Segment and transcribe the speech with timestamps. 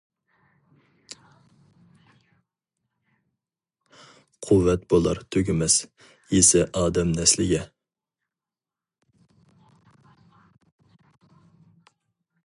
[4.47, 5.77] قۇۋۋەت بولار تۈگىمەس،
[6.37, 7.61] يېسە ئادەم نەسلىگە.